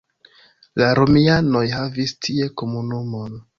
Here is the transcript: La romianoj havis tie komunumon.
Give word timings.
La 0.81 0.87
romianoj 0.99 1.63
havis 1.75 2.17
tie 2.29 2.51
komunumon. 2.63 3.41